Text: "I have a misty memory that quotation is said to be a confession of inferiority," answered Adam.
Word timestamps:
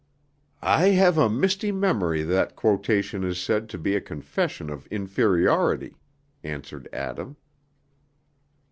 "I 0.63 0.87
have 0.97 1.19
a 1.19 1.29
misty 1.29 1.71
memory 1.71 2.23
that 2.23 2.55
quotation 2.55 3.23
is 3.23 3.39
said 3.39 3.69
to 3.69 3.77
be 3.77 3.95
a 3.95 4.01
confession 4.01 4.71
of 4.71 4.87
inferiority," 4.87 5.95
answered 6.43 6.89
Adam. 6.91 7.37